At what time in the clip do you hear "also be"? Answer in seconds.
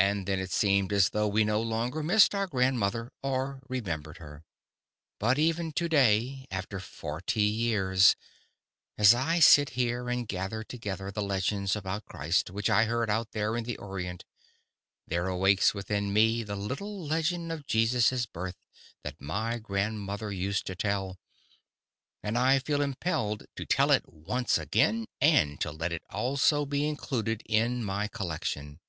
26.08-26.88